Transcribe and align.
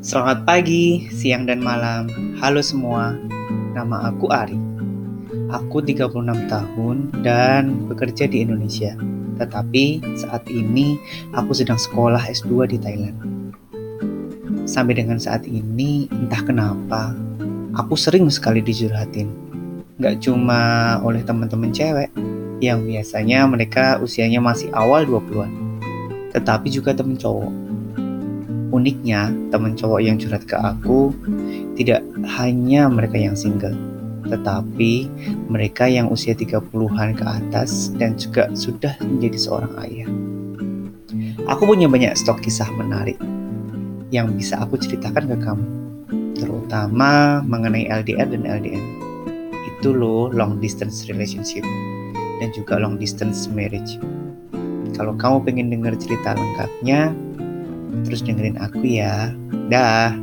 Selamat 0.00 0.48
pagi, 0.48 1.12
siang, 1.12 1.44
dan 1.44 1.60
malam. 1.60 2.08
Halo 2.40 2.64
semua, 2.64 3.20
nama 3.76 4.08
aku 4.08 4.32
Ari. 4.32 4.56
Aku 5.52 5.84
36 5.84 6.24
tahun 6.48 7.12
dan 7.20 7.84
bekerja 7.84 8.24
di 8.24 8.40
Indonesia. 8.40 8.96
Tetapi 9.36 10.00
saat 10.16 10.48
ini 10.48 10.96
aku 11.36 11.52
sedang 11.52 11.76
sekolah 11.76 12.16
S2 12.32 12.72
di 12.72 12.80
Thailand. 12.80 13.16
Sampai 14.64 14.96
dengan 14.96 15.20
saat 15.20 15.44
ini, 15.44 16.08
entah 16.08 16.48
kenapa, 16.48 17.12
aku 17.76 17.92
sering 17.92 18.24
sekali 18.32 18.64
dijurhatin. 18.64 19.28
Gak 20.00 20.24
cuma 20.24 20.96
oleh 21.04 21.20
teman-teman 21.20 21.76
cewek, 21.76 22.08
yang 22.64 22.88
biasanya 22.88 23.44
mereka 23.44 24.00
usianya 24.00 24.40
masih 24.40 24.72
awal 24.72 25.04
20-an. 25.04 25.52
Tetapi 26.32 26.72
juga 26.72 26.96
temen 26.96 27.20
cowok 27.20 27.52
Uniknya, 28.70 29.34
teman 29.50 29.74
cowok 29.74 29.98
yang 29.98 30.14
curhat 30.14 30.46
ke 30.46 30.54
aku 30.54 31.10
tidak 31.74 32.06
hanya 32.38 32.86
mereka 32.86 33.18
yang 33.18 33.34
single, 33.34 33.74
tetapi 34.30 35.10
mereka 35.50 35.90
yang 35.90 36.06
usia 36.06 36.38
30-an 36.38 37.18
ke 37.18 37.24
atas 37.26 37.90
dan 37.98 38.14
juga 38.14 38.46
sudah 38.54 38.94
menjadi 39.02 39.38
seorang 39.38 39.74
ayah. 39.82 40.08
Aku 41.50 41.66
punya 41.66 41.90
banyak 41.90 42.14
stok 42.14 42.46
kisah 42.46 42.70
menarik 42.78 43.18
yang 44.14 44.30
bisa 44.38 44.62
aku 44.62 44.78
ceritakan 44.78 45.26
ke 45.34 45.36
kamu, 45.42 45.66
terutama 46.38 47.42
mengenai 47.42 47.90
LDR 47.90 48.30
dan 48.30 48.46
LDM. 48.46 48.86
Itu 49.66 49.90
loh 49.90 50.30
long 50.30 50.62
distance 50.62 51.10
relationship 51.10 51.66
dan 52.38 52.54
juga 52.54 52.78
long 52.78 53.02
distance 53.02 53.50
marriage. 53.50 53.98
Kalau 54.94 55.16
kamu 55.18 55.42
pengen 55.42 55.66
dengar 55.74 55.96
cerita 55.98 56.38
lengkapnya, 56.38 57.10
Terus 58.06 58.20
dengerin 58.24 58.56
aku 58.58 58.82
ya. 58.84 59.34
Dah. 59.70 60.14